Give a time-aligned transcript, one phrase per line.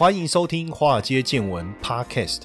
[0.00, 2.44] 欢迎收听《华尔街见闻》Podcast。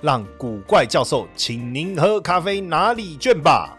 [0.00, 3.77] 让古怪教授请您喝咖啡拿礼券吧。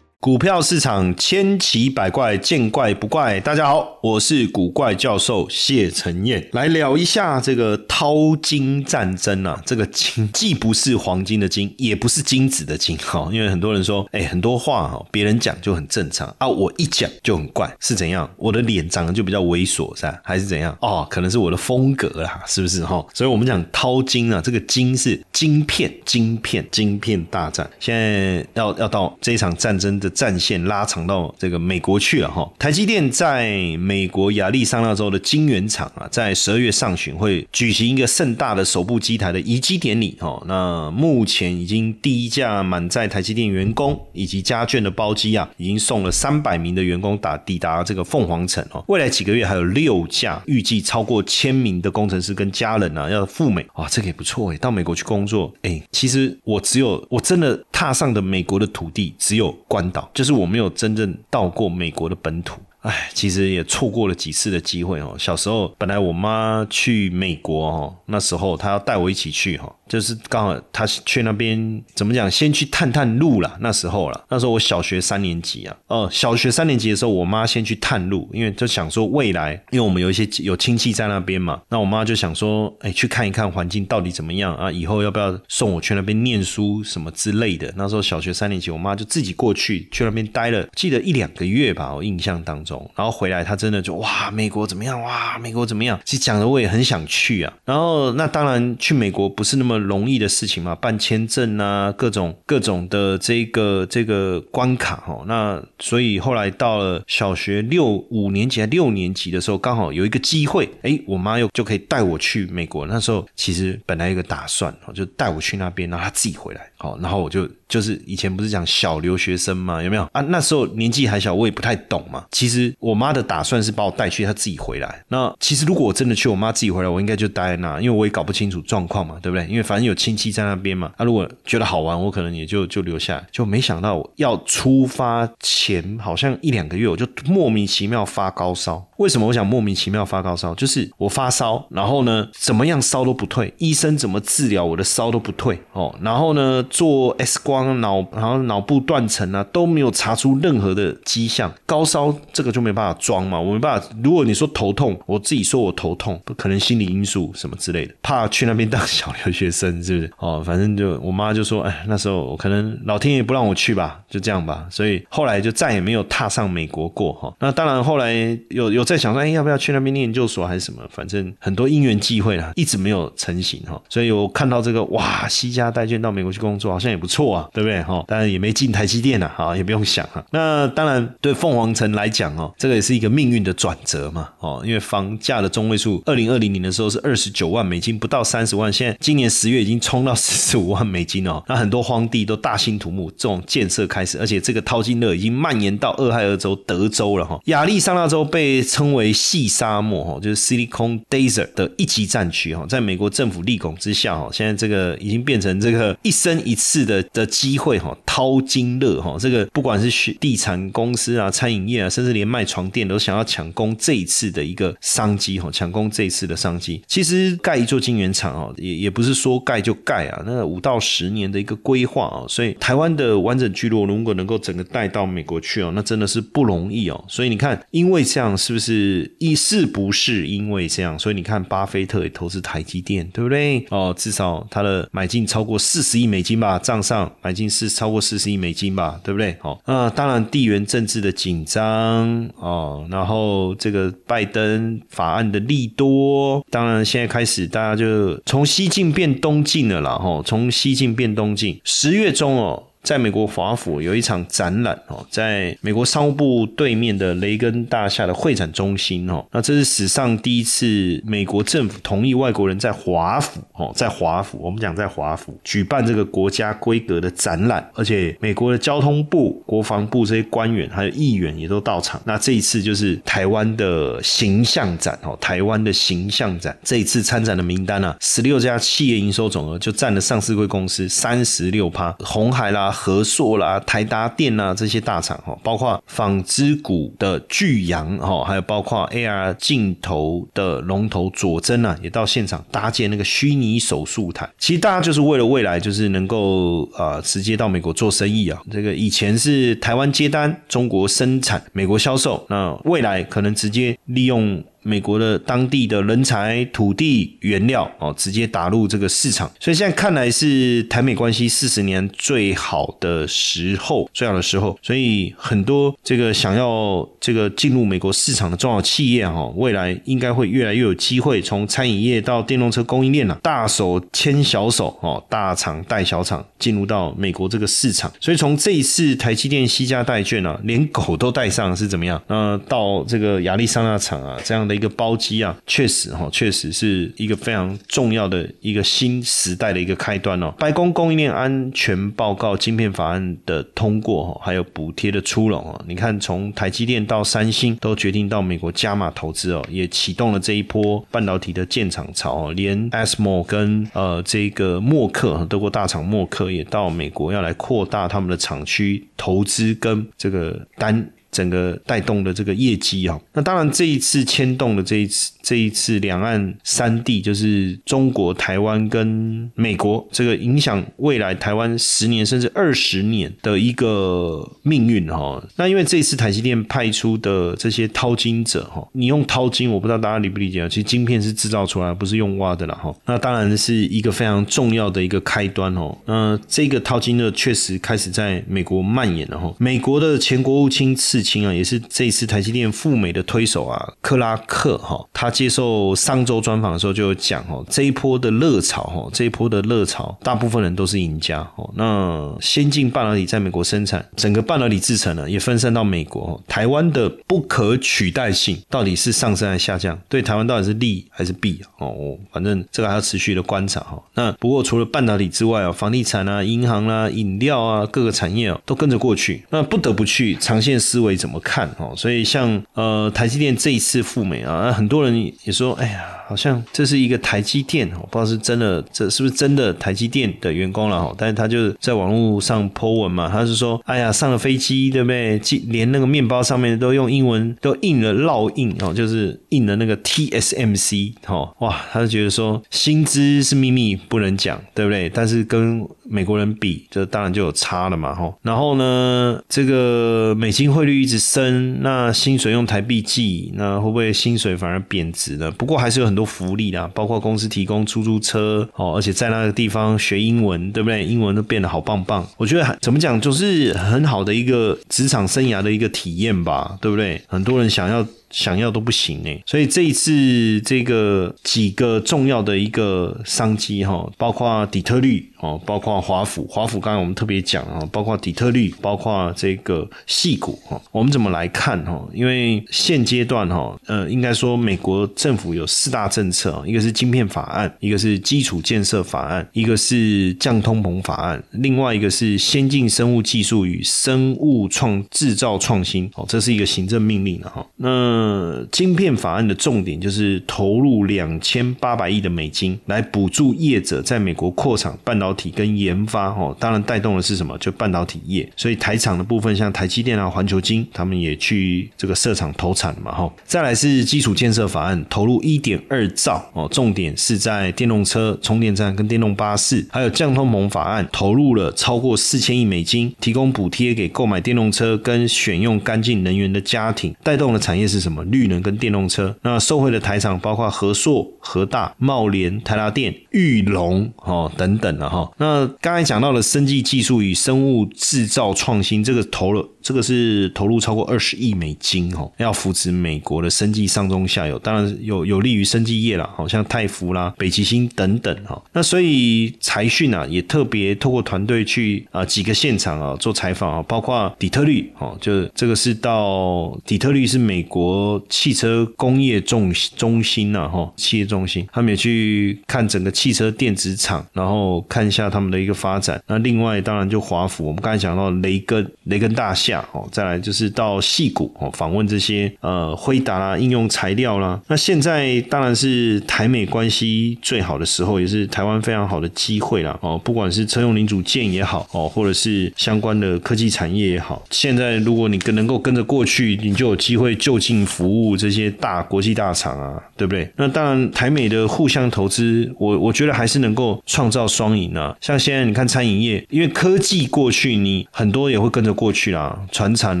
[0.24, 3.38] 股票市场千奇百怪，见怪不怪。
[3.40, 9.62] 大家好，我是古怪教授谢承彦，来聊一下这个淘金战争啊。
[9.66, 13.28] 这个金既不是黄金的金，也不是金子的金哈。
[13.30, 18.26] 因为很多人说，哎，很多话哈，别人讲就很正常啊，我一讲就很怪，是怎样？
[18.38, 20.18] 我的脸长得就比较猥琐，噻？
[20.24, 20.74] 还是怎样？
[20.80, 23.04] 哦，可能是我的风格啦，是不是哈？
[23.12, 27.68] 所以我们讲淘金啊，这个金是晶片，晶片，晶片大战。
[27.78, 30.10] 现在要要到这一场战争的。
[30.14, 40.42] 战线拉长到这个美国去了哈，台积电在美国亚利桑那州的晶圆厂啊，在十二月上旬会举行一个盛大的首部机台的移机典礼哈。
[40.46, 48.82] 那目前已经第一架满载台积电员工以及家眷的包机啊，已经送了三百名的员工打抵达这个凤凰城哦。
[48.88, 55.82] 未来几个月还有六架，预计超过千名的工程师跟家人啊要赴美啊，这个也不错哎，到美国去工作哎。
[55.90, 60.03] 其实我只有我真的踏上的美国的土地只有关岛。
[60.12, 62.60] 就是我没有真正到过美国的本土。
[62.80, 65.16] 哎，其实也错过了几次的机会哦。
[65.18, 73.56] 小时候本来我妈去美国哦，那时候她要带我一起去哈，就是刚好他去那边怎么讲，先去探探路了。
[73.60, 87.72] 那时候了，那时候我小学三年级啊，哦，小学三年级的时候，我妈先去探路，因为就想说未来，因为我们有一些有亲戚在那边嘛，那我妈就想说，哎，去看一看环境到底怎么样啊，以后要不要送我去那边念书什么之类的。
[87.76, 92.90] 那时候小学三年级，我妈就自己过去去那边待了，记得一两个月吧，我印象当中。
[92.94, 95.00] 然后回来，她真的就哇，美国怎么样？
[95.02, 95.98] 哇，美国怎么样？
[96.04, 97.52] 其实讲的我也很想去啊。
[97.64, 105.24] 然后那当然去美国不是那么容易的事情嘛，办签证啊，各种各种的这个这个关卡哈。
[105.26, 112.86] 那所以后来到了小学六五年级、六年级的时候，刚好有一个机会，哎，我妈又就可以带我去美国。
[112.86, 116.70] 那时候其实本来有个打算，就带我去那边，然后她自己回来。
[116.76, 120.20] 好，然后我就就是以前不是讲小留学生嘛，有没有啊？
[120.28, 122.24] 那时候年纪还小，我也不太懂嘛。
[122.30, 125.02] 其实我妈的打算是把我带去，她自己回来。
[125.08, 129.44] 那其实如果我真的去，我妈自己回来，我应该就待在那，因为我也搞不清楚状况嘛，对不对？
[129.48, 130.92] 因为反正有亲戚在那边嘛。
[130.96, 133.26] 啊，如果觉得好玩，我可能也就就留下来。
[133.32, 138.88] 就没想到要出发前好像一两个月，我就莫名其妙发高烧。
[138.98, 140.54] 为什么我想莫名其妙发高烧？
[140.54, 145.92] 就是我发烧，然后呢，怎么样烧都不退，医生怎么治疗我的烧都不退哦。
[146.00, 151.52] 然后呢，做 X 光脑，然后脑部断层啊，都没有查出任何的迹象。
[151.66, 153.88] 高烧这个就没办法装嘛，我没办法。
[154.04, 160.12] 如果你说头痛，我自己说我头痛，不可能心理因素什么之类的，怕去那边当小留学生是不是？
[160.18, 164.66] 哦，反正就我妈就说，哎，那时候我可能老天爷不让我去吧，就这样吧。
[164.70, 167.34] 所以后来就再也没有踏上美国过哈。
[167.40, 168.14] 那当然后来
[168.50, 168.84] 有有。
[168.84, 170.82] 在想说，哎，要不要去那边念研究所还是什么？
[170.90, 173.80] 反正很多因缘际会啦，一直没有成型哈。
[173.88, 178.04] 所以我看到这个，哇，西家带眷到美国去工作，好像也不错啊，对不对哈？
[178.06, 180.24] 当然也没进台积电呐，哈，也不用想哈。
[180.30, 191.42] 那当然对凤凰城来讲哦，这个也是一个命运的转折嘛，哦，因为房价的中位数，二零二零年的时候是二十九万美金，不到三十万，现在今年十月已经冲到四十五万美金哦。
[191.48, 197.40] 那很多荒地都大兴土木，这种建设开始，而且这个淘金热已经蔓延到俄亥俄州、德州了哈。
[197.46, 216.80] 亚利桑那州被称为细沙漠哈，就是 Silicon Desert 的一级战区哈，在美国政府立功之下哈，现在这个已经变成这个一生一次的的机会哈，淘金热哈，这个不管是地产公司啊、餐饮业啊，甚至连卖床垫都想要抢攻这一次的一个商机哈，抢攻这一次的商机。
[216.86, 227.04] 其实盖一座晶圆厂哦，也也不是说盖就盖啊，那五到十年的一个规划啊，所以台湾的完整聚落如果能够整个带到美国去哦，那真的是不容易哦。
[227.08, 228.84] 所以你看，因为这样是不是？
[229.18, 233.64] 一是不是因为这样，所以你看巴菲特也投资台积电，对不对？
[233.70, 239.34] 哦，至少他的买进超过四十亿美金吧，账上反正是超过四十亿美金吧，对不对？
[239.40, 252.62] 好，那当然地缘政治的紧张哦，然后这个拜登法案的利多，当然现在开始大家就从西进变东进了啦，哈，从西进变东进，十月中哦。
[252.84, 271.98] 在美国华府有一场展览哦，在美国商务部对面的雷根大厦的会展中心哦，那这是史上第一次美国政府同意外国人在华府哦，在华府，我们讲在华府举办这个国家规格的展览，而且美国的交通部、国防部这些官员还有议员也都到场。
[272.04, 294.28] 那这一次就是台湾的形象展哦，台湾的形象展，这一次参展的名单啊，十六家企业营收总额就占了上市贵公司三十六趴，红海啦、和硕啦、台达电啦这些大厂哈，包括纺织股的巨阳哈，还有包括 AR 镜头的龙头佐真啊，也到现场搭建那个虚拟手术台。
[294.38, 304.44] 其实大家就是为了未来就是能够啊直接到美国做生意啊，这个以前是台湾接单，中国生产，美国销售，那未来可能直接利用。
[304.64, 314.58] 美国的当地的人才、土地、原料哦，直接打入这个市场，所以现在看来是台美关系四十年最好的时候，最好的时候。
[314.62, 327.92] 所以很多这个想要这个进入美国市场的重要企业哈，未来应该会越来越有机会，从餐饮业到电动车供应链呐，大手牵小手哦，大厂带小厂进入到美国这个市场。
[328.00, 332.02] 所以从这一次台积电西家带券啊，连狗都带上是怎么样？
[332.08, 334.53] 那到这个亚利桑那厂啊，这样的。
[334.54, 340.32] 一个包机啊，确实哈，确实是一个非常重要的一个新时代的一个开端哦。
[340.38, 352.32] 白宫供应链安全报告晶片法案的通过哈，还有补贴的出笼啊，你看从台积电到三星都决定到美国加码投资哦，也启动了这一波半导体的建厂潮哦。
[352.32, 360.88] 连 ASML 跟呃这个默克德国大厂默克也到美国要来扩大他们的厂区投资跟这个单。
[361.14, 375.24] 整个带动的这个业绩啊，那当然这一次牵动的这一次这一次两岸三地就是中国台湾跟美国这个影响未来台湾十年甚至二十年的一个命运哈。
[375.36, 380.48] 那因为这一次台积电派出的这些淘金者哈，你用淘金，我不知道大家理不理解啊。
[380.48, 382.74] 其实晶片是制造出来，不是用挖的了哈。
[382.86, 385.78] 那当然是一个非常重要的一个开端哦。
[385.86, 389.32] 那这个淘金热确实开始在美国蔓延了哈。
[389.38, 391.03] 美国的前国务卿次。
[391.04, 401.52] 清啊，也是这一次台积电赴美的推手啊，克拉克哈，他接受上周专访的时候就讲哦，这一波的热潮哈，这一波的热潮，大部分人都是赢家哦。
[401.56, 409.78] 那先进半导体在美国生产，整个半导体制成呢也分散到美国，台湾的不可取代性到底是上升还是下降？
[409.88, 411.98] 对台湾到底是利还是弊哦？
[412.10, 413.82] 反正这个还要持续的观察哈。
[413.94, 420.93] 那不过除了半导体之外啊，房地产啊、银行啦、饮料啊，各个产业啊都跟着过去，那不得不去长线思维。
[420.96, 421.72] 怎么看哦？
[421.76, 430.94] 所以像呃台积电这一次赴美啊，很多人也说，哎呀，好像这是一个台积电哦，不知道是真的，这是不是真的台积电的员工了哈？
[430.96, 435.20] 但是他就在网络上 po 文嘛，他是说，哎呀，上了飞机对不对？
[435.48, 444.88] 连那个面包上面都用英文都印了烙印哦，就是印了那个 TSMC 哦，哇，他就觉得说薪资是秘密不能讲，对不对？
[444.88, 448.14] 但是跟美国人比，这当然就有差了嘛吼。
[448.22, 450.74] 然后呢，这个美金汇率。
[450.84, 455.30] 一直升，那薪水用台币计，那会不会薪水反而贬值呢？
[455.30, 460.84] 不过还是有很多福利啦，包括公司提供出租车哦，而且在那个地方学英文，对不对？
[460.84, 462.06] 英文都变得好棒棒。
[462.18, 467.00] 我觉得怎么讲，就是很好的一个职场生涯的一个体验吧，对不对？
[467.06, 467.86] 很多人想要。
[468.14, 481.84] 想要都不行呢，所以这一次这个几个重要的一个商机哈，包括底特律哦，包括华府，华府刚才我们特别讲啊，包括底特律，包括这个细谷哈，我们怎么来看哈？
[481.92, 498.03] 因为现阶段哈，呃，应该说美国政府有四大政策一个是晶片法案，一个是基础建设法案，一个是降通膨法案，另外一个是先进生物技术与生物创制造创新哦，这是一个行政命令了哈，那。
[498.04, 507.36] 呃，晶片法案的重点就是投入两千八百亿的美金来补助业者在美国扩厂半导体跟研发哦，当然带动的是什么？
[507.38, 508.30] 就半导体业。
[508.36, 513.10] 所以台厂的部分，像台积电啊、环球晶，他们也去这个设厂投产嘛哈。
[513.24, 528.02] 再来是基础建设法案，投入一点二兆哦，重点是在电动车充电站跟电动巴士，还有降通膨法案，投入了超过四千亿美金，提供补贴给购买电动车跟选用干净能源的家庭，带动的产业是什么？
[528.04, 535.08] 绿能跟电动车，那受惠的台厂包括和硕、和大、茂联、台达电、玉龙哦等等的哈。
[535.18, 539.48] 那刚才讲到了生技技术与生物制造创新，这个投了。
[539.64, 548.40] 这个是投入超过二十亿美金哦，要扶持美国的生计上中下游，当然有有利于生技业啦，好像泰福啦、北极星等等哈。
[548.52, 565.98] 那所以财讯啊也特别透过团队去啊几个现场啊做采访啊，包括底特律哦，就是这个是到底特律是美国汽车工业中中心呐哈，企业中心，他们也去看整个汽车电子厂，然后看一下他们的一个发展。
[566.06, 574.40] 那另外当然就华府，我们刚才讲到雷根雷根大厦哦，再来就是到细谷哦，访问这些呃辉达啦应用材料啦。
[574.48, 590.30] 那现在当然是台美关系最好的时候，也是台湾非常好的机会啦哦，不管是车用零组件也好哦，或者是相关的科技产业也好，现在如果你跟能够跟着过去，你就有机会就近服务这些大国际大厂啊，对不对？
[590.36, 594.96] 那当然台美的互相投资，我我觉得还是能够创造双赢啊。
[595.00, 600.00] 像现在你看餐饮业，因为科技过去，你很多也会跟着过去啦，船产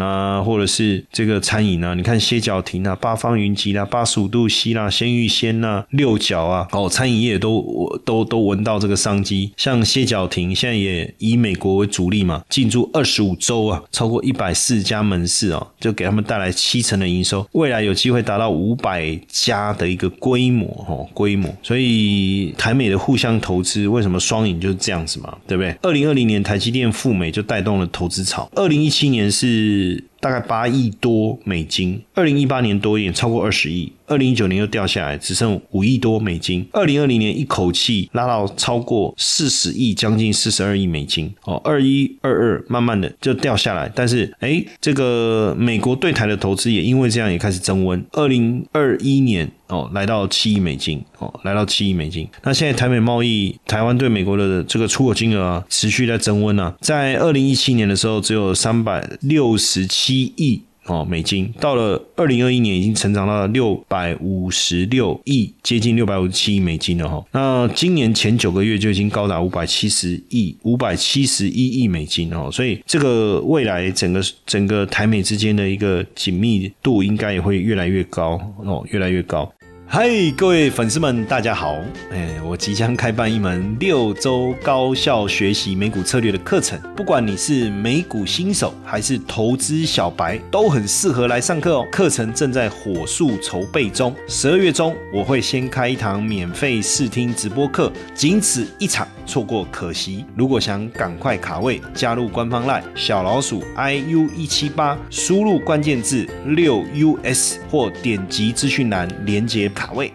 [0.00, 9.52] 啊，或者是这个餐饮啊，你看歇脚亭啊，八方云集啦，八十五度 C 啦，鲜芋仙呐，六角啊，哦，餐饮业都都都闻到这个商机。
[9.56, 21.52] 像歇脚亭现在也以美国为主力嘛，进驻二十五州啊，超过一百四家门市哦，就给他们带来七成的营收，未来有机会达到五百家的一个规模哦，规模。
[21.62, 25.74] 所以台美的互相投资，为什么双赢就是这样子嘛，对不对？
[25.82, 30.04] 二零二零年台积电赴美就带动了投资潮，二零一七年是。
[30.22, 33.92] 大概八亿多美金，二零一八年多一点，超过二十亿。
[34.06, 36.64] 二零一九年又掉下来，只剩五亿多美金。
[36.70, 41.28] 二零二零年一口气拉到超过四十亿，将近四十二亿美金。
[41.42, 48.00] 哦，二一二二慢慢的就掉下来，但是哎，这个美国对台的投资也因为这样也开始增温。
[48.12, 51.02] 二零二一年哦，来到七亿美金。
[51.18, 52.28] 哦，来到七亿美金。
[52.42, 56.74] 那现在台美贸易，台湾对美国的这个出口金额啊，持续在增温啊。
[56.80, 60.60] 在二零一七年的时候，只有三百六十七亿。
[60.86, 67.24] 哦，美金到了二零二一年已经成长到六百五十六亿，接近六百五十七亿美金了哈。
[67.30, 72.50] 那今年前九个月就已经高达五百七十亿，五百七十一亿美金哦。
[72.50, 79.48] 所以这个未来整个整个台美之间的一个紧密度应该也会越来越高哦，越来越高。
[79.94, 80.08] 嗨，
[80.38, 81.76] 各位粉丝们，大家好！
[82.10, 91.86] 哎，我即将开办一门六周高效学习美股策略的课程，不管你是美股新手还是投资小白，都很适合来上课哦。
[91.92, 100.24] 课程正在火速筹备中，十二月中我会先开一堂免费试听直播课，仅此一场，错过可惜。
[100.34, 106.82] 如果想赶快卡位，加入官方 LINE 小老鼠 iu 一七八，输入关键字六
[107.24, 109.70] us 或点击资讯栏连接。
[109.82, 110.12] 卡位。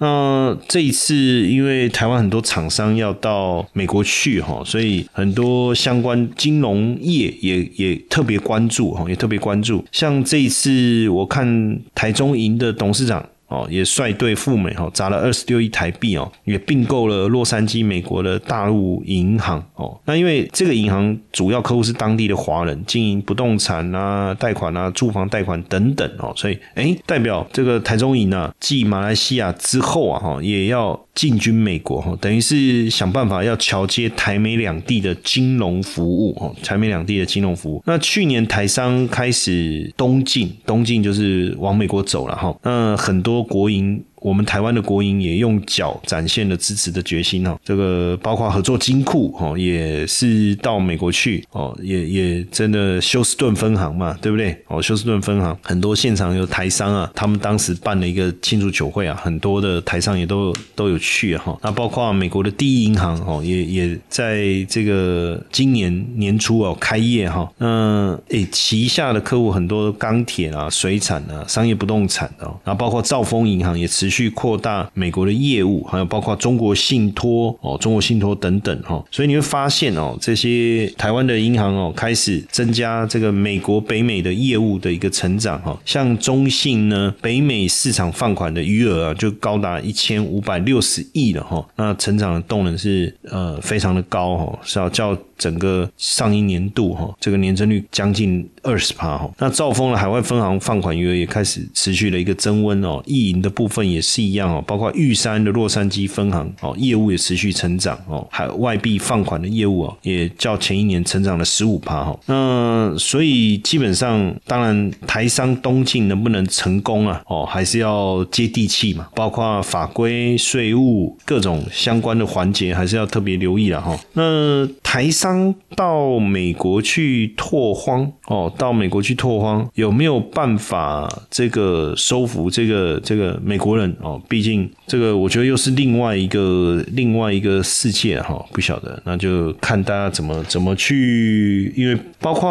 [0.00, 9.84] 那这一次，因为台湾很多厂商要到美国去哈，所以很多相关金融业也也特别关注哈，也特别关注。
[9.90, 13.24] 像这一次，我看台中银的董事长。
[13.48, 19.98] 哦，也率队赴美哈，砸了二十六亿台币哦，也并购了洛杉矶美国的大陆银行哦。
[20.04, 31.00] 那因为这个银行主要客户是当地的华人，经营不动产啊、贷款啊、住房贷款等等哦，所以哎，代表这个台中银啊，继马来西亚之后啊，哈，也要。
[31.18, 37.82] 进军美国哈，等于是想办法要桥接台美两地的金融服务哦，台美两地的金融服务。
[37.84, 42.56] 那去年台商开始东进，东进就是往美国走了哈。
[42.62, 44.00] 那很多国营。
[44.20, 54.56] 我们台湾的国营也用脚展现了支持的决心哦，这个包括合作金库哦，也是到美国去哦，也也真的休斯顿分行嘛，对不对？
[54.66, 61.56] 哦，休斯顿分行很多现场有台商啊，他们当时办了一个庆祝酒会啊，很多的台商也都都有去哈。
[61.62, 67.48] 那包括美国的第一银行哦，也也在这个今年年初哦开业哈。
[67.58, 74.07] 那诶，旗下的客户很多钢铁啊、水产啊、商业不动产哦，然后包括兆丰银行也持。
[74.08, 95.14] 持续扩大美国的业务，还有包括中国信托哦，中国信托等等哈，所以你会发现哦，这些台湾的银行哦，开始增加这个美国北美的业务的一个成长哈，像中信呢，北美市场放款的余额啊，就高达一千五百六十亿了哈，那成长的动能是呃非常的高哈，是要叫。
[95.38, 99.30] 整个上一年度哈，这个年增率将近二十趴哈。
[99.38, 112.18] 那兆丰的海外分行放款余额也开始持续的一个增温哦，意银的部分也是一样哦，包括玉山的洛杉矶分行哦，业务也持续成长哦，海外币放款的业务哦，也较前一年成长了十五趴哈。
[112.26, 117.22] 那所以基本上，当然台商东进能不能成功啊？
[117.26, 123.98] 哦，还是要接地气嘛，包括法规、税务各种相关的环节，还是要特别留意了哈。
[124.12, 125.27] 那台商
[125.74, 134.20] 到美国去拓荒哦，到美国去拓荒有没有办法这个收服这个这个美国人哦？
[134.28, 142.48] 毕竟这个我觉得又是另外一个另外一个世界哈，不晓得那就看大家怎么怎么去，因为包括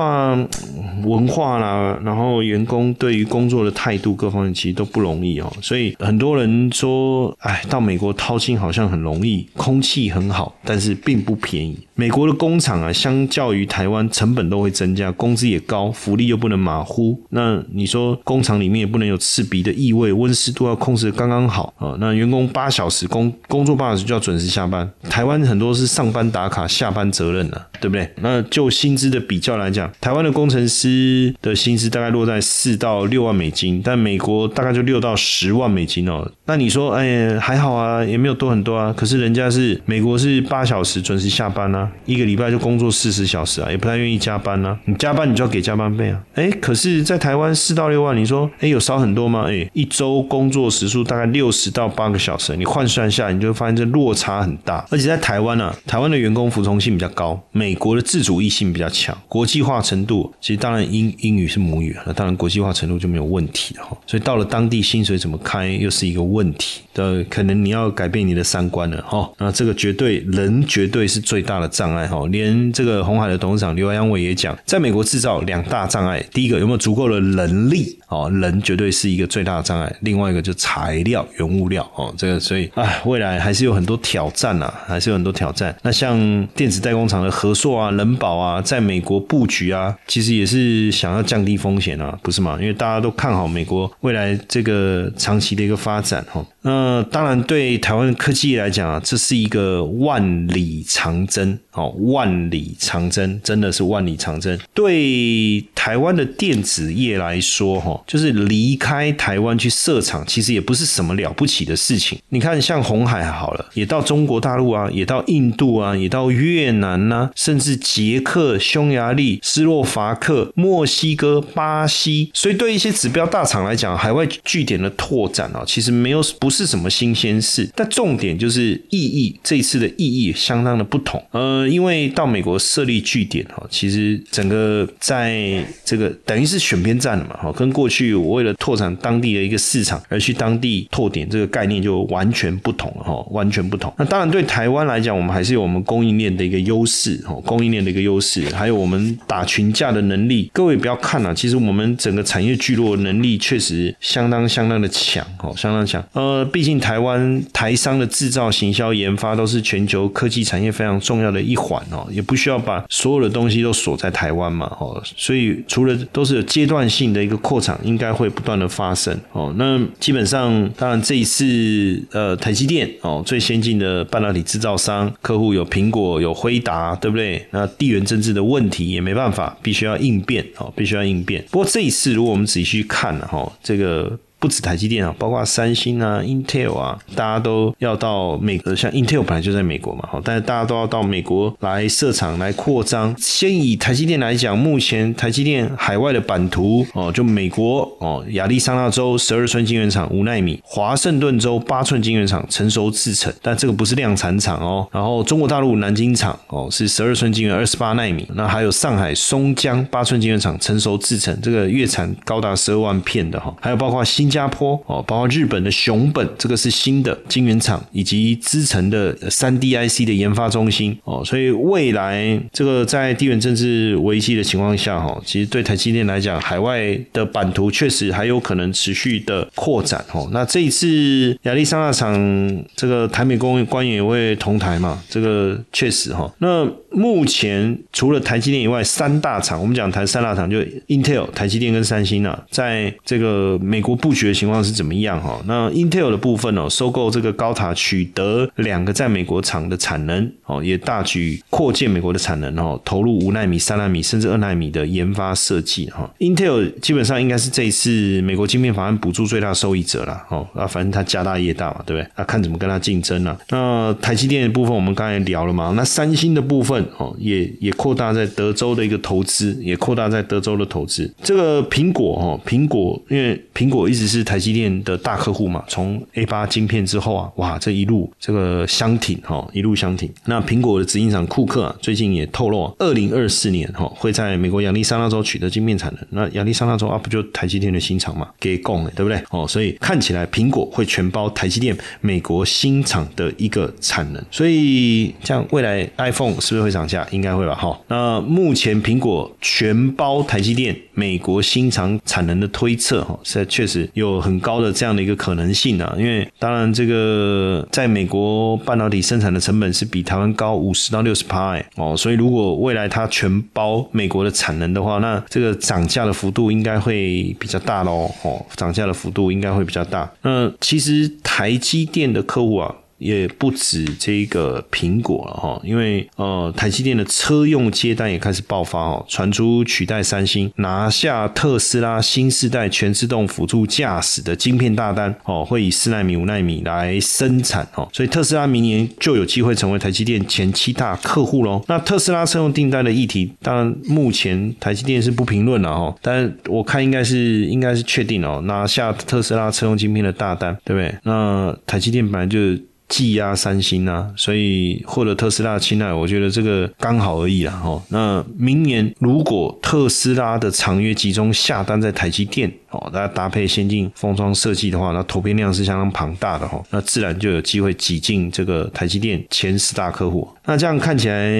[1.03, 11.77] 文化啦，然后员工对于工作的态度各方面其实都不容易哦，所以很多人说，哎，到美国掏金好像很容易，空气很好，但是并不便宜。
[11.96, 17.17] 美国的工厂啊，相较于台湾，成本都会增加，工资也高，福利又不能马虎。
[17.29, 21.95] 那你说工厂里面也不能有刺鼻的异味，温湿度要控制的刚刚好啊。
[22.01, 28.12] 那员工八小时工工作八小时就要准时下班，台湾很多是上班打卡，下班责任啊，对不对？
[28.21, 36.29] 那就薪资的比较来讲，台湾的工程师的薪资大概落在四到六万美金，但美国大概就六到十万美金哦。
[36.45, 38.93] 那你说，哎，还好啊，也没有多很多啊。
[38.95, 41.89] 可是人家是美国是八小时准时下班啊。
[42.05, 44.77] 一个礼拜就工作四十小时啊，也不太愿意加班啊。
[44.85, 46.23] 你加班你就要给加班费啊。
[46.35, 49.45] 哎，可是，在台湾四到六万，你说，哎，有少很多吗？
[49.47, 54.85] 哎，一周工作时数大概六十到八个小时，你换算下，你就会发现这落差很大。
[54.89, 63.97] 而且在台湾呢，台湾的员工服从性比较高，美国的自主异性比较强，国际化程度其实当然英英语是母语啊，那当然国际化程度就没有问题了哈。
[64.05, 69.32] 所以到了当地，薪水怎么开又是一个问题呃，可能你要改变你的三观了哈。
[69.38, 71.68] 那这个绝对人绝对是最大的。
[71.77, 79.96] 障碍哈，连这个红海的董事长刘阳伟也讲，在美国制造两大障碍，第一个有没有足够的人力哦，人绝对是一个最大的障碍。
[80.00, 85.75] 另外一个就材料、原物料哦，这个所以哎，未来还是有很多挑战呐，还是有很多挑战。
[85.84, 86.18] 那像
[86.56, 92.58] 电子代工厂的合硕啊、人保啊，在美国布局啊，其实也是想要降低风险啊，不是吗？
[92.60, 96.44] 因为大家都看好美国未来这个长期的一个发展哈。
[96.62, 101.60] 那呃当然对台湾科技来讲啊，这是一个万里长征。
[101.74, 104.58] 哦，万里长征真的是万里长征。
[104.74, 112.20] 对台湾的电子业来说，哈，就是离开台湾去设厂，其实也不是什么了不起的事情。
[112.27, 122.31] 你看，像红海好了，也到中国大陆啊，也到印度啊，也到越南呐，甚至捷克、匈牙利、斯洛伐克、墨西哥、巴西。
[122.33, 127.66] 所以，对一些指标大厂来讲，海外据点的拓展啊，其实没有不是什么新鲜事。
[127.74, 131.25] 但重点就是意义，这一次的意义相当的不同。
[131.31, 131.66] 呃。
[131.66, 143.94] 因为到美国设立据点哈，其实整个在这个等于是选边站了嘛哈，跟过去我为了拓展当地的一个市场而去当地拓点这个概念就完全不同了哈，完全不同。
[143.98, 150.50] 那当然对台湾来讲，我们还是有我们供应链的一个优势哈，供应链的一个优势，还有我们打群架的能力。
[150.53, 156.01] 各位不要看了，其实我们整个产业聚落能力确实相当相当的强哈，相当强。
[156.13, 161.57] 呃，毕竟台湾台商的制造、行销、研发都是全球科技产业非常重要的一。
[161.57, 169.53] 环哦，也不需要把所有的东西都锁在台湾嘛，哦，所以除了都是有阶段性的一个扩产，应该会不断的发生哦。
[169.58, 177.46] 那基本上，当然这一次呃，台积电哦，最先进的半导体制造商客户有苹果、有辉达，对不对？
[177.51, 181.44] 那地缘政治的问题也没办法，必须要应变哦，必须要应变。
[181.51, 184.18] 不过这一次，如果我们仔细去看哈，这个。
[184.39, 188.75] 不止台积电啊，包括三星啊、Intel 啊，大家都要到美国。
[188.75, 193.15] 像 Intel 本来就在美国嘛，好，但是大家都要到美国来设厂来扩张。
[193.17, 204.87] 先以台积电来讲，目前台积电海外的版图哦，就美国哦，亚利桑那州十二寸晶圆厂五纳米，华盛顿州八寸晶圆厂成熟制成，但这个不是量产厂哦。
[204.91, 214.26] 然后中国大陆南京厂哦是十二寸晶圆二十八纳米，那还有上海松江八寸晶圆厂成熟制成，这个月产高达十二万片的哈，还有包括新。
[214.27, 230.27] 新加坡哦，包括日本的熊本，这个是新的晶圆厂以及资成的三 D IC 的研发中心哦，所以未来这个在地缘政治危机的情况下哈，其实对台积电来讲，海外的版图确实还有可能持续的扩展哦。
[230.33, 236.29] 那这一次亚利桑那厂这个台美工官员也会同台嘛，这个确实哈。
[236.40, 244.17] 那目前除了台积电以外，三大厂我们讲台三大厂就 Intel、台积电跟三星啊，在这个美国布。
[244.18, 245.40] 学的情况是怎么样哈？
[245.46, 256.10] 那 Intel 的部分哦，收购这个高塔，取得两个在美国厂的产能哦，也大举扩建美国的产能哦，投入五纳米、三纳米甚至二纳米的研发设计哈。
[256.20, 260.48] Intel 基本上应该是这一次美国晶片法案补助最大受益者了哦。
[260.56, 262.12] 啊，反正它家大业大嘛，对不对？
[262.18, 263.38] 那看怎么跟它竞争了。
[263.50, 265.74] 那台积电的部分我们刚才聊了嘛？
[265.75, 271.14] 那三星的部分哦，也也扩大在德州的一个投资，也扩大在德州的投资。
[271.22, 280.09] 这个苹果哈，苹果因为苹果一直是台积电的大客户嘛，从 A 八晶片之后啊，哇，这一路这个相挺哈，一路相挺。
[280.25, 286.07] 那苹果的执行长库克啊，最近也透露啊，二零二四年哈会在美国亚利桑那州取得晶片产能。
[286.11, 289.22] 那亚利桑那州啊，不就台积电的新厂嘛，给供了，对不对？
[289.29, 297.05] 哦，所以看起来苹果会全包台积电美国新厂的一个产能，所以这样未来 iPhone 是不是会涨价？
[297.11, 297.55] 应该会吧。
[297.55, 305.96] 哈，那目前苹果全包台积电美国新厂产能的推测，哈，是确实有很高的这样的一个可能性啊。
[305.98, 318.10] 因为当然这个在美国半导体生产的成本是比台湾高五十到六十趴，哎，哦，所以如果未来它全包美国的产能的话，那这个涨价的幅度应该会比较大喽。
[318.24, 320.10] 哦，涨价的幅度应该会比较大。
[320.22, 322.75] 那其实台积电的客户啊。
[322.98, 341.64] 也不止这个苹果了哈，因为呃，台积电的车用接单也开始爆发哦，传出取代三星拿下特斯拉新世代全自动辅助驾驶的晶片大单哦，会以四纳米、五纳米来生产哦，所以特斯拉明年就有机会成为台积电前七大客户喽。
[341.68, 350.96] 那特斯拉车用订单的议题，当然目前台积电是不评论了哈，但我看应该是应该是确定哦，拿下特斯拉车用晶片的大单，对不对？
[351.03, 352.40] 那台积电本来就。
[352.87, 357.61] 技压三星啊，所以获得特斯拉青睐，我觉得这个刚好而已啦。
[357.63, 362.51] 哦，那明年如果特斯拉的长约集中下单在台积电。
[362.69, 370.27] 哦，大家搭配先进封装设计的话，那投片量是相当庞大的哈，那自然就有机会挤进这个台积电前十大客户。
[370.43, 371.31] 那这样看起来，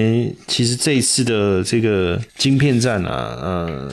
[0.46, 3.92] 其实这一次的这个晶片战啊，呃，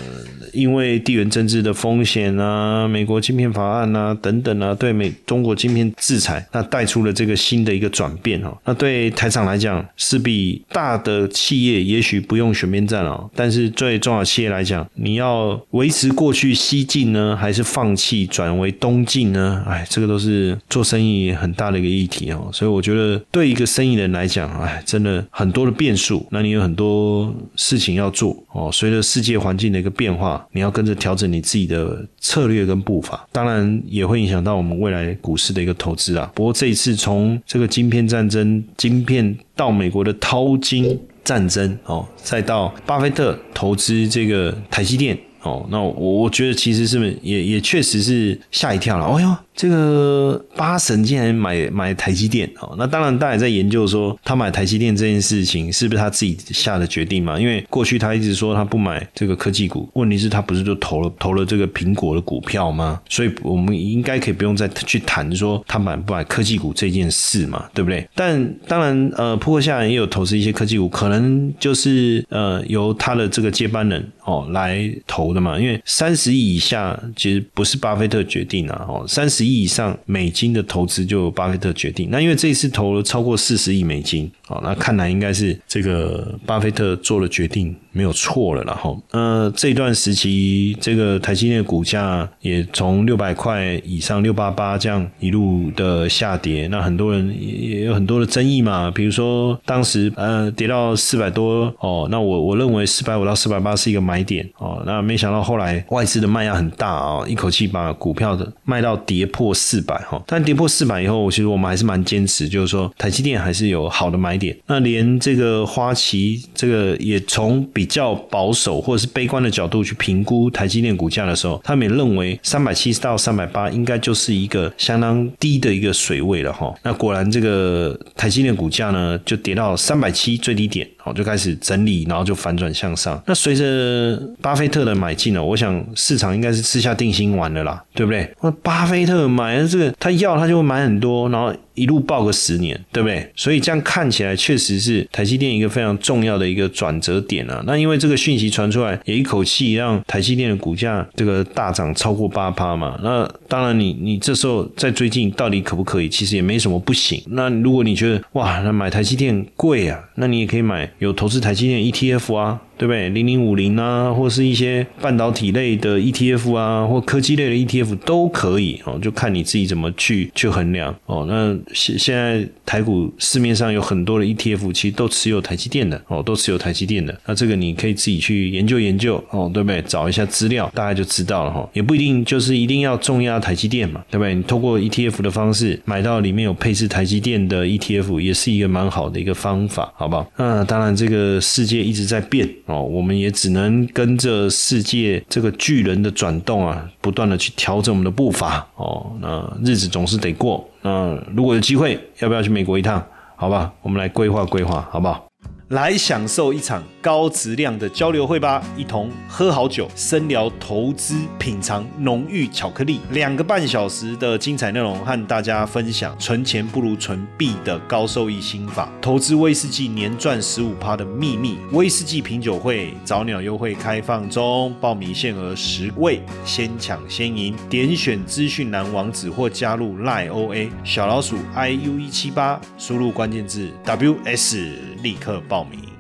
[0.54, 8.58] 因为地缘政治的风险啊，美国晶片法案啊等等啊，对美中国晶片制裁，那带出了这个新的一个转变哈。
[8.66, 17.38] 那对台厂来讲，是比大的企业也许不用选边站哦，但是对中小企业来讲，你要维持过去西进呢？
[17.40, 19.64] 还是放弃转为东进呢？
[19.68, 22.50] 哎，这个都是做生意很大的一个议题哦。
[22.52, 26.26] 所以我觉得对一个生意人来讲，哎，真的很多的变数。
[26.32, 28.72] 那你有很多事情要做哦。
[28.74, 33.28] 随着世界环境的一个变化，你要跟着调整你自己的策略跟步伐。
[33.32, 36.32] 当然也会影响到我们未来股市的一个投资啊。
[36.34, 45.18] 不过这一次从这个晶片战争、晶片到美国的淘金战争哦，再到巴菲特投资这个台积电。
[45.42, 49.06] 哦，那我我觉得其实是也也确实是吓一跳了？
[49.06, 49.38] 哦哟。
[49.56, 57.40] 这个八神竟然买买台积电哦，那当然大家在研究说他买台积电这件事情是不是他自己下的决定嘛？
[57.40, 63.00] 因为过去他一直说他不买这个科技股，问题是他不是就投了投了这个苹果的股票吗？
[63.10, 68.06] 所以我们应该可以不用再去谈说他买不买科技股这件事嘛，对不对？
[68.14, 79.45] 但当然呃，扑克下人也有投资一些科技股，可能就是呃由他的这个接班人哦来投的嘛，因为三十亿以下其实不是巴菲特决定啊，哦三十。
[79.46, 82.10] 亿以上美金的投资就巴菲特决定。
[82.12, 87.76] 那因为这一次投了超过四十亿美金，好，那看来应该是这个巴菲特做了决定。
[87.96, 126.74] 没有错了，然后，呃，这段时期，这个台积电的股价也从六百块以上六八八这样一路的下跌，那很多人也有很多的争议嘛，比如说当时呃跌到四百多哦，那我我认为四百五到四百八是一个买点哦，那没想到后来外资的卖压很大啊，一口气把股票的卖到跌破四百哈，但跌破四百以后，其实我们还是蛮坚持，就是说台积电还是有好的买点，那连这个花旗这个也从比较保守或者是悲观的角度去评估台积电股价的时候，他们也认为三百七十到三百八应该就是一个相当低的一个水位了哈。
[126.84, 133.22] 那果然这个台积电股价呢就跌到三百七最低点，好就开始整理，然后就反转向上。
[133.28, 138.28] 那随着巴菲特的买进呢，我想市场应该是吃下定心丸了啦，对不对？
[138.42, 141.54] 那巴菲特买了这个，他要他就会买很多，然后。
[141.76, 143.30] 一路爆个十年，对不对？
[143.36, 147.62] 所以这样看起来，确实是台积电一个非常重要的一个转折点啊。
[147.68, 152.98] 那因为这个讯息传出来，也一口气让台积电的股价这个大涨超过八趴嘛。
[153.04, 156.08] 那当然，你你这时候在最近到底可不可以？
[156.08, 157.22] 其实也没什么不行。
[157.32, 162.62] 那如果你觉得哇，那买台积电贵啊，那你也可以买有投资台积电 ETF 啊。
[162.78, 163.10] 对不对？
[163.10, 171.26] 零零五零啊，或是一些半导体类的 ETF 啊，或科技类的 ETF 都可以哦，就看你自己怎么去去衡量哦。
[171.28, 177.18] 那现现在台股市面上有很多的 ETF，其实都持有台积电的哦，都持有台积电的。
[177.26, 179.82] 那这个你可以自己去研究研究哦，对不对？
[179.84, 181.68] 找一下资料，大概就知道了哈。
[181.74, 184.36] 也不一定就是一定要重压台积电嘛，对不对？
[184.36, 190.30] 你通过 ETF 的方式买到里面有配置台积电的 ETF，也是一个蛮好的一个方法，好不好？
[190.38, 199.12] 那当然，这个世界一直在变哦，我们也只能跟着世界这个巨人的转动啊，不断的去调整我们的步伐哦。
[199.22, 203.04] 那日子总是得过，那如果有机会，要不要去美国一趟？
[203.36, 205.26] 好吧，我们来规划规划，好不好？
[205.70, 221.58] 来享受一场高质量的交流会吧，一同喝好酒，深聊投资，品尝浓郁巧克力，两个半小时的精彩内容，和大家分享存钱不如存币的高收益心法，投资威士忌年赚十五趴的秘密。
[221.72, 227.56] 威士忌品酒会早鸟优惠开放中，报名限额十位，先抢先赢。
[227.68, 234.58] 点选资讯栏网址或加入 lioa 小老鼠 iu 一七八，输入关键字 WS，
[235.02, 235.55] 立刻报。
[235.56, 235.95] 报名。